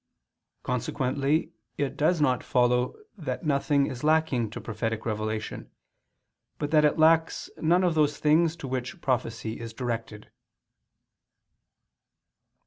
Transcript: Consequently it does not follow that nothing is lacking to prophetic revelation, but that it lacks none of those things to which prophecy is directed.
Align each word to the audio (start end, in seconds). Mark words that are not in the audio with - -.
Consequently 0.63 1.51
it 1.77 1.95
does 1.95 2.19
not 2.19 2.41
follow 2.43 2.95
that 3.15 3.45
nothing 3.45 3.85
is 3.85 4.03
lacking 4.03 4.49
to 4.49 4.59
prophetic 4.59 5.05
revelation, 5.05 5.69
but 6.57 6.71
that 6.71 6.83
it 6.83 6.97
lacks 6.97 7.51
none 7.57 7.83
of 7.83 7.93
those 7.93 8.17
things 8.17 8.55
to 8.55 8.67
which 8.67 8.99
prophecy 8.99 9.59
is 9.59 9.73
directed. 9.73 10.31